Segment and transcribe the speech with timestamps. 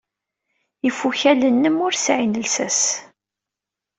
[0.87, 2.81] Ifukal-nnem ur sɛin llsas.